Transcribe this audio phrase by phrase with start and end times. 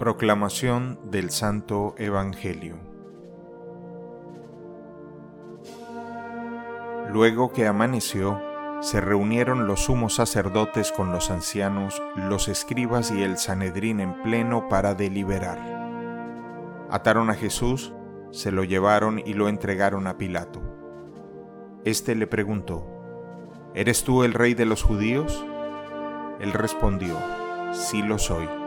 [0.00, 2.78] Proclamación del Santo Evangelio
[7.12, 8.40] Luego que amaneció,
[8.80, 14.70] se reunieron los sumos sacerdotes con los ancianos, los escribas y el Sanedrín en pleno
[14.70, 15.58] para deliberar.
[16.88, 17.92] Ataron a Jesús,
[18.30, 20.62] se lo llevaron y lo entregaron a Pilato.
[21.84, 22.86] Este le preguntó,
[23.74, 25.44] ¿Eres tú el rey de los judíos?
[26.40, 27.18] Él respondió,
[27.74, 28.59] Sí lo soy.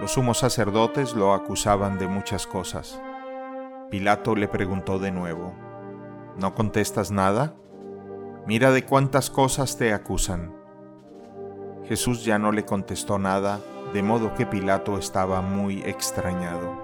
[0.00, 2.98] Los sumos sacerdotes lo acusaban de muchas cosas.
[3.90, 5.54] Pilato le preguntó de nuevo,
[6.38, 7.54] ¿No contestas nada?
[8.46, 10.54] Mira de cuántas cosas te acusan.
[11.84, 13.60] Jesús ya no le contestó nada,
[13.92, 16.82] de modo que Pilato estaba muy extrañado.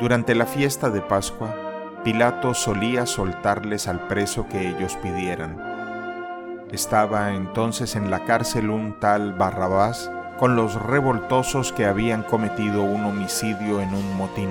[0.00, 1.54] Durante la fiesta de Pascua,
[2.02, 5.60] Pilato solía soltarles al preso que ellos pidieran.
[6.72, 10.10] Estaba entonces en la cárcel un tal Barrabás
[10.42, 14.50] con los revoltosos que habían cometido un homicidio en un motín.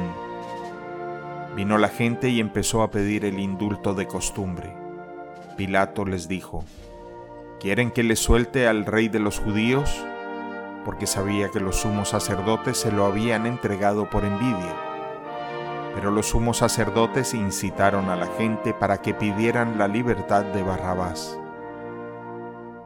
[1.54, 4.74] Vino la gente y empezó a pedir el indulto de costumbre.
[5.58, 6.64] Pilato les dijo,
[7.60, 9.94] ¿quieren que les suelte al rey de los judíos?
[10.86, 14.78] Porque sabía que los sumos sacerdotes se lo habían entregado por envidia.
[15.94, 21.38] Pero los sumos sacerdotes incitaron a la gente para que pidieran la libertad de Barrabás.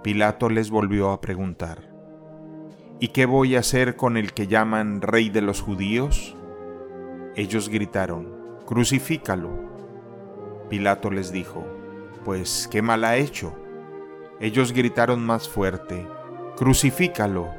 [0.01, 1.94] Pilato les volvió a preguntar,
[2.97, 6.33] ¿Y qué voy a hacer con el que llaman rey de los judíos?
[7.35, 8.33] Ellos gritaron,
[8.65, 9.49] Crucifícalo.
[10.69, 11.65] Pilato les dijo,
[12.23, 13.53] Pues, ¿qué mal ha hecho?
[14.39, 16.07] Ellos gritaron más fuerte,
[16.55, 17.49] Crucifícalo.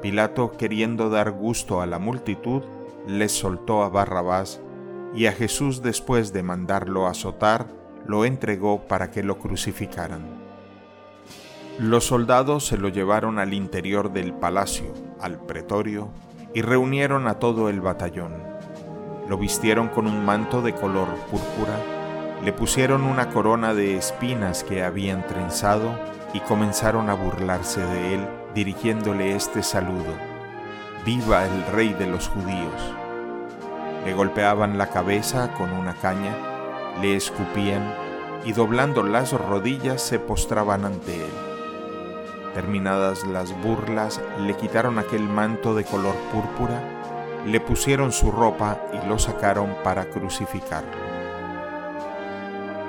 [0.00, 2.62] Pilato, queriendo dar gusto a la multitud,
[3.06, 4.62] les soltó a Barrabás,
[5.14, 7.66] y a Jesús después de mandarlo azotar,
[8.06, 10.43] lo entregó para que lo crucificaran.
[11.78, 16.08] Los soldados se lo llevaron al interior del palacio, al pretorio,
[16.54, 18.54] y reunieron a todo el batallón
[19.28, 21.78] lo vistieron con un manto de color púrpura,
[22.44, 25.98] le pusieron una corona de espinas que habían trenzado
[26.34, 30.14] y comenzaron a burlarse de él, dirigiéndole este saludo,
[31.06, 32.94] Viva el rey de los judíos.
[34.04, 36.34] Le golpeaban la cabeza con una caña,
[37.00, 37.94] le escupían
[38.44, 41.53] y doblando las rodillas se postraban ante él.
[42.54, 46.80] Terminadas las burlas, le quitaron aquel manto de color púrpura
[47.46, 51.04] le pusieron su ropa y lo sacaron para crucificarlo.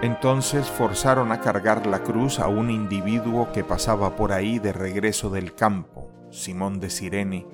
[0.02, 5.30] Entonces forzaron a cargar la cruz a un individuo que pasaba por ahí de regreso
[5.30, 7.46] del campo, Simón de Sirene,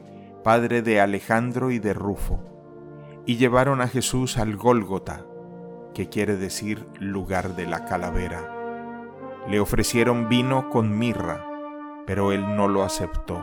[0.43, 2.39] padre de Alejandro y de Rufo,
[3.25, 5.25] y llevaron a Jesús al Gólgota,
[5.93, 8.57] que quiere decir lugar de la calavera.
[9.47, 11.45] Le ofrecieron vino con mirra,
[12.05, 13.41] pero él no lo aceptó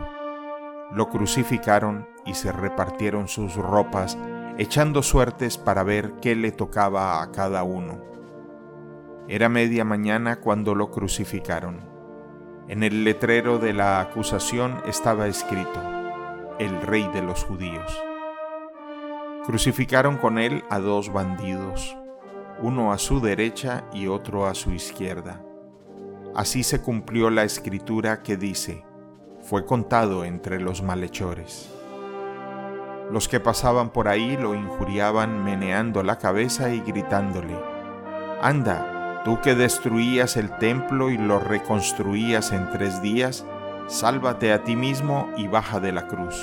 [0.91, 4.19] lo crucificaron y se repartieron sus ropas,
[4.57, 8.03] echando suertes para ver qué le tocaba a cada uno.
[9.29, 11.81] Era media mañana cuando lo crucificaron.
[12.69, 15.81] En el letrero de la acusación estaba escrito,
[16.59, 18.03] el rey de los judíos.
[19.45, 21.97] Crucificaron con él a dos bandidos,
[22.61, 25.43] uno a su derecha y otro a su izquierda.
[26.35, 28.85] Así se cumplió la escritura que dice,
[29.43, 31.71] fue contado entre los malhechores.
[33.11, 37.59] Los que pasaban por ahí lo injuriaban meneando la cabeza y gritándole,
[38.43, 43.47] Anda, tú que destruías el templo y lo reconstruías en tres días,
[43.87, 46.37] sálvate a ti mismo y baja de la cruz.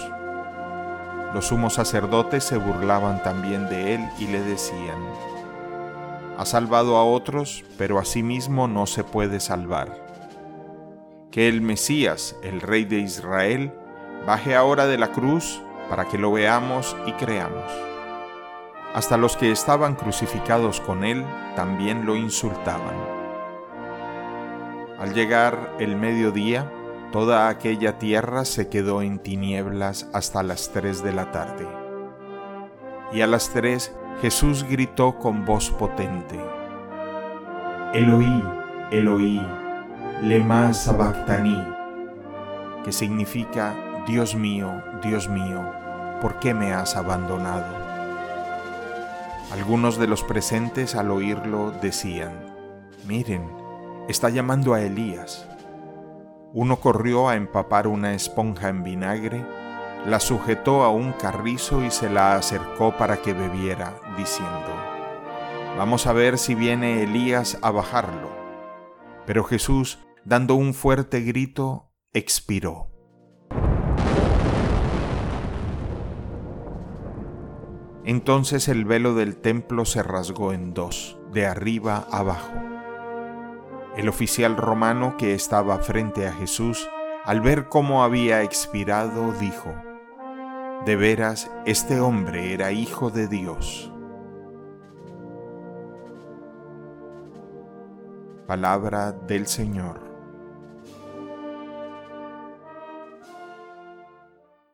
[1.33, 4.97] Los sumos sacerdotes se burlaban también de él y le decían,
[6.37, 10.05] Ha salvado a otros, pero a sí mismo no se puede salvar
[11.35, 13.73] que el Mesías, el Rey de Israel,
[14.25, 17.69] baje ahora de la cruz para que lo veamos y creamos.
[18.93, 21.25] Hasta los que estaban crucificados con él
[21.57, 22.95] también lo insultaban.
[24.97, 26.71] Al llegar el mediodía,
[27.11, 31.67] toda aquella tierra se quedó en tinieblas hasta las tres de la tarde.
[33.11, 36.39] Y a las tres Jesús gritó con voz potente,
[37.93, 38.43] Eloí,
[38.89, 39.45] Eloí,
[40.21, 41.61] Lema Sabactani,
[42.85, 43.75] que significa
[44.07, 44.71] Dios mío,
[45.03, 45.61] Dios mío,
[46.21, 47.65] ¿por qué me has abandonado?
[49.51, 52.31] Algunos de los presentes al oírlo decían,
[53.05, 53.43] miren,
[54.07, 55.45] está llamando a Elías.
[56.53, 59.45] Uno corrió a empapar una esponja en vinagre,
[60.05, 64.85] la sujetó a un carrizo y se la acercó para que bebiera, diciendo,
[65.77, 68.29] Vamos a ver si viene Elías a bajarlo.
[69.25, 72.91] Pero Jesús, dando un fuerte grito, expiró.
[78.05, 82.53] Entonces el velo del templo se rasgó en dos, de arriba abajo.
[83.97, 86.87] El oficial romano que estaba frente a Jesús,
[87.23, 89.73] al ver cómo había expirado, dijo,
[90.83, 93.91] de veras, este hombre era hijo de Dios.
[98.45, 100.04] Palabra del Señor.